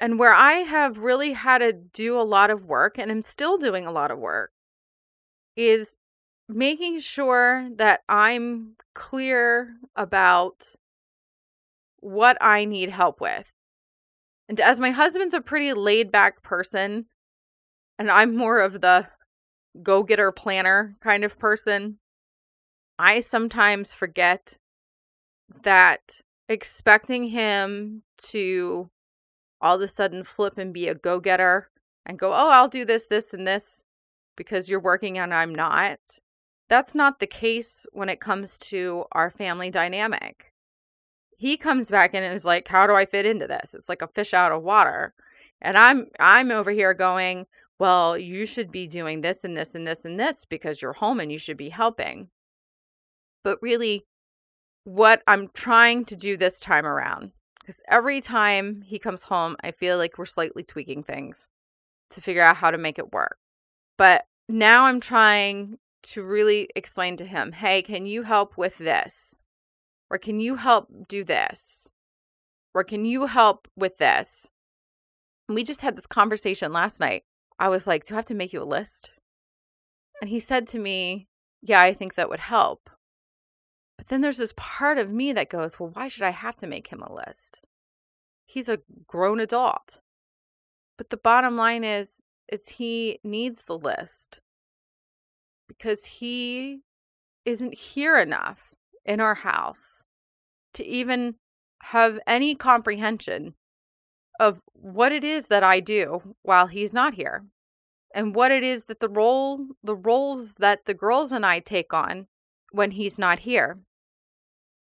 And 0.00 0.18
where 0.18 0.34
I 0.34 0.58
have 0.58 0.98
really 0.98 1.32
had 1.32 1.58
to 1.58 1.72
do 1.72 2.20
a 2.20 2.22
lot 2.22 2.50
of 2.50 2.64
work, 2.64 2.98
and 2.98 3.10
I'm 3.10 3.22
still 3.22 3.58
doing 3.58 3.84
a 3.84 3.90
lot 3.90 4.10
of 4.10 4.18
work, 4.18 4.52
is 5.56 5.96
making 6.48 7.00
sure 7.00 7.68
that 7.76 8.02
I'm 8.08 8.76
clear 8.94 9.74
about 9.96 10.68
what 12.00 12.38
I 12.40 12.64
need 12.64 12.90
help 12.90 13.20
with. 13.20 13.50
And 14.48 14.60
as 14.60 14.78
my 14.78 14.92
husband's 14.92 15.34
a 15.34 15.40
pretty 15.40 15.72
laid 15.72 16.12
back 16.12 16.42
person, 16.42 17.06
and 17.98 18.10
I'm 18.10 18.36
more 18.36 18.60
of 18.60 18.80
the 18.80 19.08
go 19.82 20.04
getter 20.04 20.32
planner 20.32 20.96
kind 21.00 21.24
of 21.24 21.38
person, 21.38 21.98
I 22.98 23.20
sometimes 23.20 23.94
forget 23.94 24.58
that 25.62 26.20
expecting 26.48 27.28
him 27.28 28.04
to 28.28 28.90
all 29.60 29.76
of 29.76 29.82
a 29.82 29.88
sudden 29.88 30.24
flip 30.24 30.58
and 30.58 30.72
be 30.72 30.88
a 30.88 30.94
go 30.94 31.20
getter 31.20 31.70
and 32.06 32.18
go, 32.18 32.32
oh, 32.32 32.50
I'll 32.50 32.68
do 32.68 32.84
this, 32.84 33.06
this, 33.06 33.32
and 33.32 33.46
this 33.46 33.84
because 34.36 34.68
you're 34.68 34.80
working 34.80 35.18
and 35.18 35.34
I'm 35.34 35.54
not. 35.54 35.98
That's 36.68 36.94
not 36.94 37.18
the 37.18 37.26
case 37.26 37.86
when 37.92 38.08
it 38.08 38.20
comes 38.20 38.58
to 38.58 39.04
our 39.12 39.30
family 39.30 39.70
dynamic. 39.70 40.52
He 41.36 41.56
comes 41.56 41.90
back 41.90 42.14
in 42.14 42.22
and 42.22 42.34
is 42.34 42.44
like, 42.44 42.68
how 42.68 42.86
do 42.86 42.94
I 42.94 43.04
fit 43.04 43.26
into 43.26 43.46
this? 43.46 43.74
It's 43.74 43.88
like 43.88 44.02
a 44.02 44.08
fish 44.08 44.34
out 44.34 44.52
of 44.52 44.62
water. 44.62 45.14
And 45.60 45.76
I'm 45.76 46.08
I'm 46.18 46.50
over 46.50 46.70
here 46.70 46.94
going, 46.94 47.46
well, 47.78 48.18
you 48.18 48.44
should 48.44 48.70
be 48.70 48.86
doing 48.86 49.20
this 49.20 49.44
and 49.44 49.56
this 49.56 49.74
and 49.74 49.86
this 49.86 50.04
and 50.04 50.18
this 50.18 50.44
because 50.48 50.82
you're 50.82 50.94
home 50.94 51.20
and 51.20 51.30
you 51.30 51.38
should 51.38 51.56
be 51.56 51.70
helping. 51.70 52.28
But 53.44 53.58
really 53.62 54.04
what 54.84 55.22
I'm 55.26 55.50
trying 55.52 56.04
to 56.06 56.16
do 56.16 56.36
this 56.36 56.60
time 56.60 56.86
around 56.86 57.32
because 57.68 57.82
every 57.86 58.22
time 58.22 58.80
he 58.80 58.98
comes 58.98 59.24
home, 59.24 59.54
I 59.62 59.72
feel 59.72 59.98
like 59.98 60.16
we're 60.16 60.24
slightly 60.24 60.62
tweaking 60.62 61.02
things 61.02 61.50
to 62.08 62.22
figure 62.22 62.42
out 62.42 62.56
how 62.56 62.70
to 62.70 62.78
make 62.78 62.98
it 62.98 63.12
work. 63.12 63.36
But 63.98 64.24
now 64.48 64.86
I'm 64.86 65.00
trying 65.00 65.76
to 66.04 66.22
really 66.22 66.70
explain 66.74 67.18
to 67.18 67.26
him 67.26 67.52
hey, 67.52 67.82
can 67.82 68.06
you 68.06 68.22
help 68.22 68.56
with 68.56 68.78
this? 68.78 69.36
Or 70.08 70.16
can 70.16 70.40
you 70.40 70.56
help 70.56 70.88
do 71.08 71.22
this? 71.24 71.92
Or 72.74 72.84
can 72.84 73.04
you 73.04 73.26
help 73.26 73.68
with 73.76 73.98
this? 73.98 74.48
And 75.46 75.54
we 75.54 75.62
just 75.62 75.82
had 75.82 75.94
this 75.94 76.06
conversation 76.06 76.72
last 76.72 77.00
night. 77.00 77.24
I 77.58 77.68
was 77.68 77.86
like, 77.86 78.06
Do 78.06 78.14
I 78.14 78.16
have 78.16 78.24
to 78.26 78.34
make 78.34 78.54
you 78.54 78.62
a 78.62 78.64
list? 78.64 79.10
And 80.22 80.30
he 80.30 80.40
said 80.40 80.66
to 80.68 80.78
me, 80.78 81.28
Yeah, 81.60 81.82
I 81.82 81.92
think 81.92 82.14
that 82.14 82.30
would 82.30 82.40
help. 82.40 82.88
Then 84.08 84.20
there's 84.22 84.38
this 84.38 84.54
part 84.56 84.98
of 84.98 85.10
me 85.10 85.32
that 85.32 85.50
goes, 85.50 85.78
well, 85.78 85.90
why 85.92 86.08
should 86.08 86.22
I 86.22 86.30
have 86.30 86.56
to 86.56 86.66
make 86.66 86.88
him 86.88 87.02
a 87.02 87.12
list? 87.12 87.60
He's 88.46 88.68
a 88.68 88.80
grown 89.06 89.40
adult. 89.40 90.00
But 90.96 91.10
the 91.10 91.16
bottom 91.16 91.56
line 91.56 91.84
is 91.84 92.22
is 92.50 92.70
he 92.70 93.20
needs 93.22 93.64
the 93.64 93.76
list 93.76 94.40
because 95.68 96.06
he 96.06 96.80
isn't 97.44 97.74
here 97.74 98.18
enough 98.18 98.74
in 99.04 99.20
our 99.20 99.34
house 99.34 100.04
to 100.72 100.84
even 100.84 101.34
have 101.82 102.18
any 102.26 102.54
comprehension 102.54 103.54
of 104.40 104.60
what 104.72 105.12
it 105.12 105.24
is 105.24 105.48
that 105.48 105.62
I 105.62 105.80
do 105.80 106.34
while 106.42 106.68
he's 106.68 106.92
not 106.92 107.14
here 107.14 107.44
and 108.14 108.34
what 108.34 108.50
it 108.50 108.62
is 108.62 108.84
that 108.84 109.00
the 109.00 109.08
role 109.08 109.66
the 109.82 109.94
roles 109.94 110.54
that 110.54 110.86
the 110.86 110.94
girls 110.94 111.32
and 111.32 111.44
I 111.44 111.60
take 111.60 111.92
on 111.92 112.26
when 112.72 112.92
he's 112.92 113.18
not 113.18 113.40
here. 113.40 113.78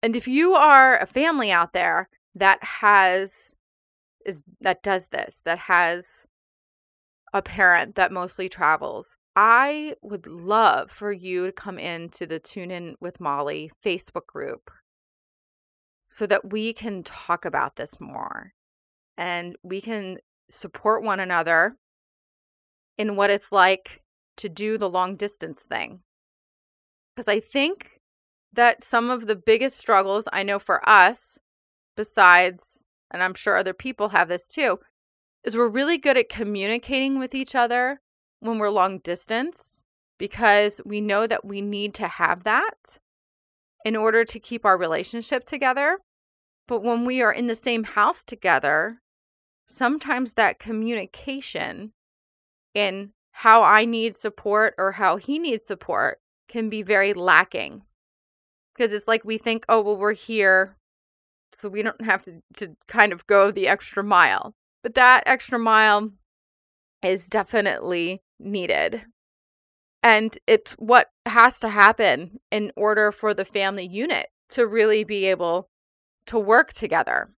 And 0.03 0.17
if 0.17 0.27
you 0.27 0.55
are 0.55 0.99
a 0.99 1.07
family 1.07 1.53
out 1.53 1.73
there 1.73 2.09
that 2.35 2.63
has 2.63 3.55
is 4.25 4.43
that 4.61 4.83
does 4.83 5.09
this, 5.09 5.41
that 5.45 5.59
has 5.59 6.27
a 7.33 7.43
parent 7.43 7.95
that 7.95 8.13
mostly 8.13 8.49
travels, 8.49 9.17
I 9.35 9.95
would 10.03 10.27
love 10.27 10.91
for 10.91 11.13
you 11.13 11.47
to 11.47 11.53
come 11.53 11.79
into 11.79 12.27
the 12.27 12.39
Tune 12.39 12.71
In 12.71 12.97
with 13.01 13.21
Molly 13.21 13.71
Facebook 13.85 14.27
group 14.27 14.71
so 16.11 16.27
that 16.27 16.53
we 16.53 16.73
can 16.73 17.03
talk 17.03 17.45
about 17.45 17.77
this 17.77 17.99
more 17.99 18.53
and 19.17 19.57
we 19.63 19.81
can 19.81 20.19
support 20.51 21.03
one 21.03 21.21
another 21.21 21.77
in 22.99 23.17
what 23.17 23.31
it's 23.31 23.51
like 23.51 24.03
to 24.37 24.49
do 24.49 24.77
the 24.77 24.91
long 24.91 25.17
distance 25.17 25.63
thing. 25.63 26.01
Because 27.17 27.29
I 27.29 27.41
think 27.41 28.02
that 28.53 28.85
some 28.85 29.11
of 29.11 29.27
the 29.27 29.37
biggest 29.37 29.77
struggles 29.79 30.29
I 30.33 30.43
know 30.43 30.59
for 30.59 30.87
us, 30.89 31.39
besides, 31.97 32.85
and 33.11 33.23
I'm 33.23 33.35
sure 33.35 33.57
other 33.57 33.75
people 33.75 34.11
have 34.11 34.29
this 34.29 34.47
too, 34.47 34.79
is 35.45 35.57
we're 35.57 35.69
really 35.69 35.99
good 35.99 36.17
at 36.17 36.29
communicating 36.29 37.19
with 37.19 37.35
each 37.35 37.55
other 37.55 38.01
when 38.41 38.59
we're 38.59 38.71
long 38.71 38.99
distance 38.99 39.83
because 40.19 40.81
we 40.85 41.01
know 41.01 41.27
that 41.27 41.45
we 41.45 41.61
need 41.61 41.95
to 41.95 42.07
have 42.07 42.45
that 42.45 42.99
in 43.85 43.97
order 43.97 44.25
to 44.25 44.39
keep 44.39 44.65
our 44.65 44.79
relationship 44.79 45.45
together. 45.45 45.99
But 46.69 46.83
when 46.83 47.05
we 47.05 47.23
are 47.23 47.33
in 47.33 47.49
the 47.49 47.55
same 47.55 47.85
house 47.85 48.23
together, 48.23 49.01
sometimes 49.67 50.35
that 50.35 50.61
communication 50.61 51.93
in 52.75 53.13
how 53.33 53.63
I 53.63 53.85
need 53.85 54.15
support 54.15 54.75
or 54.79 54.93
how 54.93 55.17
he 55.17 55.39
needs 55.39 55.67
support 55.67 56.21
can 56.49 56.69
be 56.69 56.83
very 56.83 57.15
lacking. 57.15 57.83
Because 58.75 58.93
it's 58.93 59.09
like 59.09 59.25
we 59.25 59.39
think, 59.39 59.65
oh, 59.69 59.83
well, 59.83 59.97
we're 59.97 60.15
here, 60.15 60.77
so 61.53 61.69
we 61.69 61.83
don't 61.83 62.01
have 62.03 62.25
to, 62.25 62.41
to 62.55 62.77
kind 62.89 63.13
of 63.13 63.27
go 63.27 63.51
the 63.51 63.69
extra 63.69 64.03
mile. 64.03 64.55
But 64.83 64.95
that 64.95 65.25
extra 65.27 65.59
mile 65.59 66.11
is 67.03 67.29
definitely 67.29 68.23
needed. 68.39 69.03
And 70.03 70.37
it's 70.47 70.73
what 70.73 71.09
has 71.27 71.61
to 71.61 71.69
happen 71.69 72.41
in 72.51 72.73
order 72.77 73.13
for 73.13 73.35
the 73.35 73.45
family 73.45 73.87
unit 73.87 74.29
to 74.51 74.67
really 74.67 75.05
be 75.05 75.27
able 75.27 75.69
to 76.27 76.39
work 76.39 76.73
together. 76.73 77.31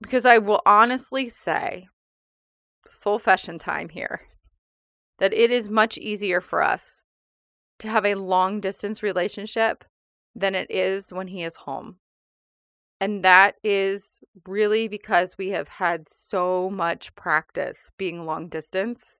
Because 0.00 0.24
I 0.24 0.38
will 0.38 0.62
honestly 0.64 1.28
say, 1.28 1.88
soulfession 2.88 3.58
time 3.58 3.88
here, 3.88 4.22
that 5.18 5.32
it 5.32 5.50
is 5.50 5.68
much 5.68 5.98
easier 5.98 6.40
for 6.40 6.62
us 6.62 7.04
to 7.80 7.88
have 7.88 8.06
a 8.06 8.14
long 8.14 8.60
distance 8.60 9.02
relationship 9.02 9.84
than 10.34 10.54
it 10.54 10.70
is 10.70 11.12
when 11.12 11.28
he 11.28 11.42
is 11.42 11.56
home. 11.56 11.96
And 13.00 13.24
that 13.24 13.54
is 13.64 14.04
really 14.46 14.86
because 14.86 15.38
we 15.38 15.48
have 15.48 15.68
had 15.68 16.06
so 16.10 16.68
much 16.70 17.14
practice 17.14 17.90
being 17.96 18.26
long 18.26 18.48
distance 18.48 19.16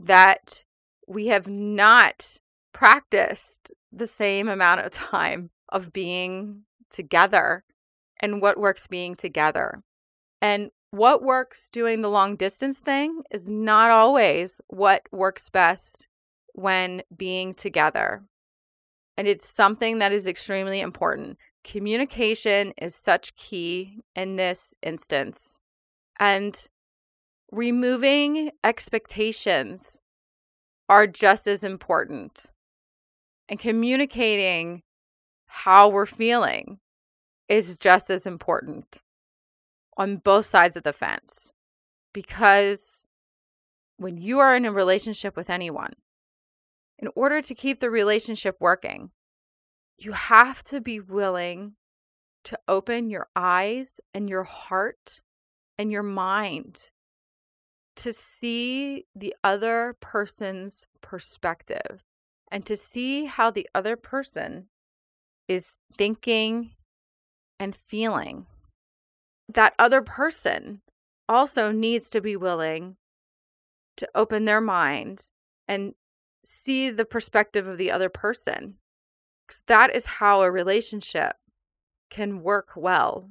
that 0.00 0.64
we 1.06 1.28
have 1.28 1.46
not 1.46 2.38
practiced 2.72 3.72
the 3.92 4.06
same 4.06 4.48
amount 4.48 4.80
of 4.80 4.90
time 5.10 5.50
of 5.68 5.92
being 5.92 6.62
together 6.90 7.64
and 8.20 8.42
what 8.42 8.58
works 8.58 8.86
being 8.86 9.14
together. 9.14 9.82
And 10.40 10.70
what 10.90 11.22
works 11.22 11.68
doing 11.70 12.00
the 12.00 12.08
long 12.08 12.36
distance 12.36 12.78
thing 12.78 13.22
is 13.30 13.46
not 13.46 13.90
always 13.90 14.60
what 14.68 15.02
works 15.12 15.48
best 15.50 16.06
when 16.54 17.02
being 17.14 17.54
together. 17.54 18.22
And 19.18 19.26
it's 19.26 19.52
something 19.52 19.98
that 19.98 20.12
is 20.12 20.28
extremely 20.28 20.80
important. 20.80 21.38
Communication 21.64 22.72
is 22.80 22.94
such 22.94 23.34
key 23.34 23.98
in 24.14 24.36
this 24.36 24.74
instance. 24.80 25.58
And 26.20 26.68
removing 27.50 28.52
expectations 28.62 29.98
are 30.88 31.08
just 31.08 31.48
as 31.48 31.64
important. 31.64 32.52
And 33.48 33.58
communicating 33.58 34.82
how 35.46 35.88
we're 35.88 36.06
feeling 36.06 36.78
is 37.48 37.76
just 37.76 38.10
as 38.10 38.24
important 38.24 39.02
on 39.96 40.18
both 40.18 40.46
sides 40.46 40.76
of 40.76 40.84
the 40.84 40.92
fence. 40.92 41.50
Because 42.14 43.04
when 43.96 44.16
you 44.16 44.38
are 44.38 44.54
in 44.54 44.64
a 44.64 44.70
relationship 44.70 45.36
with 45.36 45.50
anyone, 45.50 45.94
in 46.98 47.08
order 47.14 47.40
to 47.42 47.54
keep 47.54 47.80
the 47.80 47.90
relationship 47.90 48.56
working, 48.60 49.10
you 49.96 50.12
have 50.12 50.62
to 50.64 50.80
be 50.80 51.00
willing 51.00 51.74
to 52.44 52.58
open 52.68 53.10
your 53.10 53.28
eyes 53.36 54.00
and 54.14 54.28
your 54.28 54.44
heart 54.44 55.20
and 55.78 55.90
your 55.92 56.02
mind 56.02 56.90
to 57.96 58.12
see 58.12 59.06
the 59.14 59.34
other 59.42 59.96
person's 60.00 60.86
perspective 61.00 62.02
and 62.50 62.64
to 62.64 62.76
see 62.76 63.26
how 63.26 63.50
the 63.50 63.68
other 63.74 63.96
person 63.96 64.68
is 65.48 65.76
thinking 65.96 66.70
and 67.58 67.76
feeling. 67.88 68.46
That 69.48 69.74
other 69.78 70.02
person 70.02 70.82
also 71.28 71.72
needs 71.72 72.08
to 72.10 72.20
be 72.20 72.36
willing 72.36 72.96
to 73.96 74.08
open 74.14 74.44
their 74.44 74.60
mind 74.60 75.30
and 75.66 75.94
see 76.48 76.88
the 76.90 77.04
perspective 77.04 77.66
of 77.66 77.76
the 77.76 77.90
other 77.90 78.08
person. 78.08 78.76
That 79.66 79.94
is 79.94 80.06
how 80.06 80.42
a 80.42 80.50
relationship 80.50 81.36
can 82.10 82.42
work 82.42 82.70
well. 82.74 83.30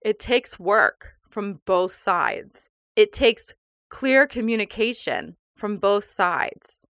It 0.00 0.20
takes 0.20 0.58
work 0.58 1.14
from 1.28 1.60
both 1.66 1.94
sides. 1.94 2.68
It 2.94 3.12
takes 3.12 3.54
clear 3.88 4.26
communication 4.26 5.36
from 5.56 5.78
both 5.78 6.04
sides. 6.04 6.86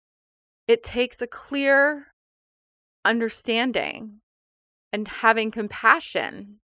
It 0.67 0.83
takes 0.83 1.23
a 1.23 1.27
clear 1.27 2.09
understanding 3.05 4.21
and 4.93 5.07
having 5.07 5.51
compassion 5.51 6.61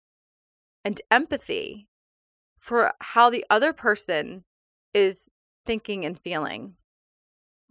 and 0.84 1.00
empathy 1.10 1.88
for 2.58 2.92
how 3.00 3.30
the 3.30 3.44
other 3.48 3.72
person 3.72 4.44
is 4.92 5.30
thinking 5.64 6.04
and 6.04 6.18
feeling. 6.18 6.74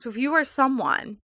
So 0.03 0.09
if 0.09 0.17
you 0.17 0.33
are 0.33 0.43
someone 0.43 1.19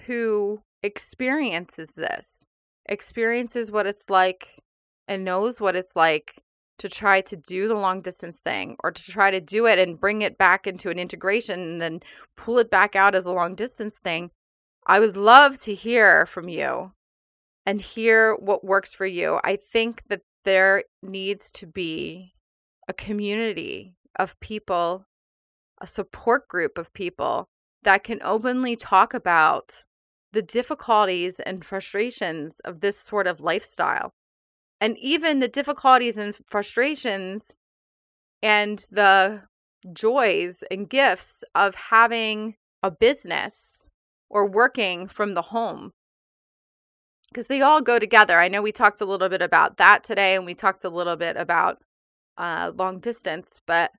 who 0.00 0.60
experiences 0.82 1.92
this, 1.96 2.44
experiences 2.84 3.70
what 3.70 3.86
it's 3.86 4.10
like, 4.10 4.60
and 5.08 5.24
knows 5.24 5.58
what 5.58 5.74
it's 5.74 5.96
like 5.96 6.34
to 6.76 6.90
try 6.90 7.22
to 7.22 7.34
do 7.34 7.68
the 7.68 7.74
long 7.74 8.02
distance 8.02 8.38
thing 8.44 8.76
or 8.84 8.90
to 8.90 9.02
try 9.02 9.30
to 9.30 9.40
do 9.40 9.64
it 9.64 9.78
and 9.78 9.98
bring 9.98 10.20
it 10.20 10.36
back 10.36 10.66
into 10.66 10.90
an 10.90 10.98
integration 10.98 11.60
and 11.60 11.80
then 11.80 12.00
pull 12.36 12.58
it 12.58 12.70
back 12.70 12.94
out 12.94 13.14
as 13.14 13.24
a 13.24 13.32
long 13.32 13.54
distance 13.54 13.94
thing, 14.04 14.32
I 14.86 15.00
would 15.00 15.16
love 15.16 15.58
to 15.60 15.74
hear 15.74 16.26
from 16.26 16.50
you 16.50 16.92
and 17.64 17.80
hear 17.80 18.34
what 18.34 18.62
works 18.62 18.92
for 18.92 19.06
you. 19.06 19.40
I 19.44 19.56
think 19.56 20.02
that 20.10 20.20
there 20.44 20.84
needs 21.02 21.50
to 21.52 21.66
be 21.66 22.34
a 22.86 22.92
community 22.92 23.96
of 24.18 24.38
people, 24.40 25.06
a 25.80 25.86
support 25.86 26.48
group 26.48 26.76
of 26.76 26.92
people 26.92 27.48
that 27.82 28.04
can 28.04 28.20
openly 28.22 28.76
talk 28.76 29.14
about 29.14 29.84
the 30.32 30.42
difficulties 30.42 31.40
and 31.40 31.64
frustrations 31.64 32.60
of 32.60 32.80
this 32.80 32.98
sort 32.98 33.26
of 33.26 33.40
lifestyle 33.40 34.12
and 34.80 34.98
even 34.98 35.40
the 35.40 35.48
difficulties 35.48 36.18
and 36.18 36.34
frustrations 36.46 37.56
and 38.42 38.86
the 38.90 39.42
joys 39.92 40.64
and 40.70 40.90
gifts 40.90 41.44
of 41.54 41.74
having 41.74 42.56
a 42.82 42.90
business 42.90 43.88
or 44.28 44.48
working 44.48 45.06
from 45.06 45.34
the 45.34 45.42
home 45.42 45.92
because 47.28 47.46
they 47.46 47.62
all 47.62 47.80
go 47.80 47.98
together. 47.98 48.38
I 48.38 48.48
know 48.48 48.60
we 48.60 48.72
talked 48.72 49.00
a 49.00 49.06
little 49.06 49.28
bit 49.28 49.40
about 49.40 49.78
that 49.78 50.04
today 50.04 50.34
and 50.34 50.44
we 50.44 50.54
talked 50.54 50.84
a 50.84 50.90
little 50.90 51.16
bit 51.16 51.36
about 51.36 51.78
uh, 52.36 52.72
long 52.74 52.98
distance, 52.98 53.60
but 53.66 53.90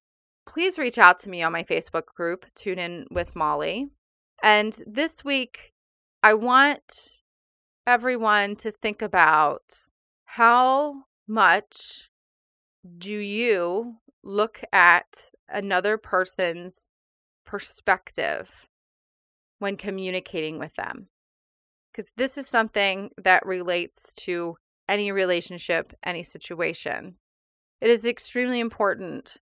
please 0.46 0.78
reach 0.78 0.98
out 0.98 1.20
to 1.20 1.30
me 1.30 1.42
on 1.42 1.52
my 1.52 1.64
Facebook 1.64 2.06
group, 2.06 2.46
Tune 2.56 2.80
In 2.80 3.08
with 3.12 3.36
Molly. 3.36 3.90
And 4.42 4.78
this 4.86 5.24
week, 5.24 5.74
I 6.22 6.34
want 6.34 7.12
everyone 7.86 8.56
to 8.58 8.72
think 8.72 9.02
about 9.02 9.64
how 10.26 11.04
much 11.28 12.10
do 12.98 13.14
you 13.14 13.96
look 14.24 14.62
at 14.72 15.28
another 15.50 15.98
person's 15.98 16.84
perspective 17.46 18.50
when 19.60 19.78
communicating 19.78 20.60
with 20.60 20.74
them? 20.76 21.08
Because 21.92 22.12
this 22.18 22.38
is 22.38 22.48
something 22.48 23.12
that 23.18 23.46
relates 23.46 24.14
to 24.22 24.58
any 24.90 25.12
relationship, 25.12 25.94
any 26.04 26.24
situation. 26.24 27.16
It 27.80 27.90
is 27.90 28.06
extremely 28.06 28.60
important 28.60 29.38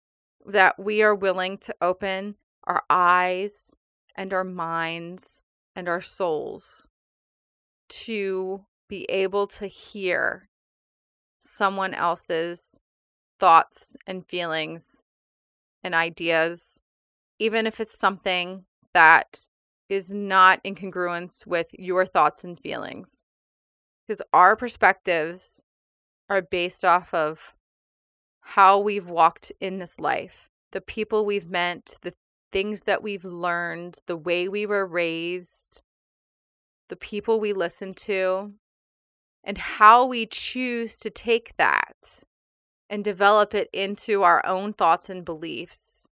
that 0.45 0.79
we 0.79 1.01
are 1.01 1.15
willing 1.15 1.57
to 1.59 1.75
open 1.81 2.35
our 2.65 2.83
eyes 2.89 3.75
and 4.15 4.33
our 4.33 4.43
minds 4.43 5.41
and 5.75 5.87
our 5.87 6.01
souls 6.01 6.87
to 7.89 8.65
be 8.87 9.03
able 9.05 9.47
to 9.47 9.67
hear 9.67 10.49
someone 11.39 11.93
else's 11.93 12.79
thoughts 13.39 13.95
and 14.05 14.25
feelings 14.25 14.97
and 15.83 15.95
ideas, 15.95 16.79
even 17.39 17.65
if 17.65 17.79
it's 17.79 17.97
something 17.97 18.65
that 18.93 19.41
is 19.87 20.09
not 20.09 20.59
in 20.63 20.75
congruence 20.75 21.47
with 21.47 21.67
your 21.73 22.05
thoughts 22.05 22.43
and 22.43 22.59
feelings. 22.59 23.23
Because 24.07 24.21
our 24.33 24.55
perspectives 24.55 25.61
are 26.29 26.41
based 26.41 26.83
off 26.83 27.13
of 27.13 27.53
how 28.55 28.79
we've 28.79 29.07
walked 29.07 29.51
in 29.61 29.77
this 29.77 29.99
life, 29.99 30.49
the 30.71 30.81
people 30.81 31.23
we've 31.23 31.51
met, 31.51 31.95
the 32.01 32.13
things 32.51 32.81
that 32.81 33.03
we've 33.03 33.23
learned, 33.23 33.99
the 34.07 34.17
way 34.17 34.49
we 34.49 34.65
were 34.65 34.87
raised, 34.87 35.83
the 36.89 36.95
people 36.95 37.39
we 37.39 37.53
listen 37.53 37.93
to, 37.93 38.51
and 39.43 39.59
how 39.59 40.03
we 40.03 40.25
choose 40.25 40.95
to 40.95 41.11
take 41.11 41.55
that 41.57 42.23
and 42.89 43.03
develop 43.03 43.53
it 43.53 43.69
into 43.71 44.23
our 44.23 44.43
own 44.43 44.73
thoughts 44.73 45.09
and 45.09 45.23
beliefs 45.23 46.07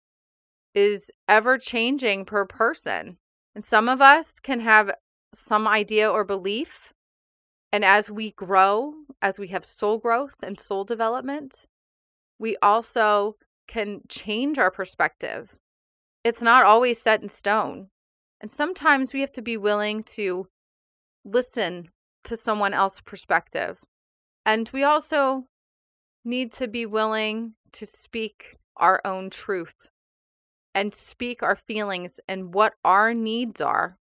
is 0.74 1.12
ever 1.28 1.56
changing 1.56 2.24
per 2.24 2.44
person. 2.44 3.16
And 3.54 3.64
some 3.64 3.88
of 3.88 4.00
us 4.00 4.40
can 4.42 4.58
have 4.58 4.90
some 5.32 5.68
idea 5.68 6.10
or 6.10 6.24
belief. 6.24 6.92
And 7.70 7.84
as 7.84 8.10
we 8.10 8.32
grow, 8.32 8.94
as 9.22 9.38
we 9.38 9.48
have 9.48 9.64
soul 9.64 9.98
growth 9.98 10.34
and 10.42 10.58
soul 10.58 10.82
development, 10.82 11.66
we 12.38 12.56
also 12.62 13.36
can 13.66 14.02
change 14.08 14.58
our 14.58 14.70
perspective. 14.70 15.56
It's 16.22 16.42
not 16.42 16.64
always 16.64 17.00
set 17.00 17.22
in 17.22 17.28
stone. 17.28 17.88
And 18.40 18.52
sometimes 18.52 19.12
we 19.12 19.20
have 19.20 19.32
to 19.32 19.42
be 19.42 19.56
willing 19.56 20.02
to 20.14 20.48
listen 21.24 21.88
to 22.24 22.36
someone 22.36 22.74
else's 22.74 23.00
perspective. 23.00 23.78
And 24.44 24.68
we 24.72 24.82
also 24.82 25.44
need 26.24 26.52
to 26.52 26.68
be 26.68 26.86
willing 26.86 27.54
to 27.72 27.86
speak 27.86 28.56
our 28.76 29.00
own 29.04 29.30
truth 29.30 29.74
and 30.74 30.94
speak 30.94 31.42
our 31.42 31.56
feelings 31.56 32.18
and 32.26 32.52
what 32.54 32.74
our 32.84 33.14
needs 33.14 33.60
are. 33.60 33.98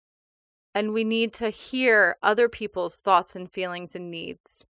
And 0.74 0.92
we 0.92 1.04
need 1.04 1.32
to 1.34 1.50
hear 1.50 2.16
other 2.22 2.48
people's 2.48 2.96
thoughts 2.96 3.36
and 3.36 3.50
feelings 3.50 3.94
and 3.94 4.10
needs. 4.10 4.66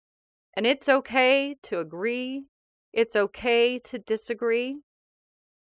And 0.55 0.65
it's 0.65 0.87
okay 0.87 1.57
to 1.63 1.79
agree. 1.79 2.45
It's 2.93 3.15
okay 3.15 3.79
to 3.79 3.99
disagree. 3.99 4.77